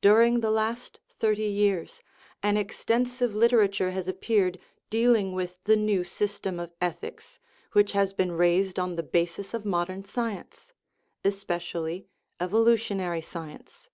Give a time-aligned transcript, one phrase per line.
[0.00, 2.00] During the last thirty years
[2.44, 7.40] an extensive litera ture has appeared dealing with the new system of ethics
[7.72, 10.72] which has been raised on the basis of modern science
[11.24, 12.06] especially
[12.38, 13.90] evolutionary science.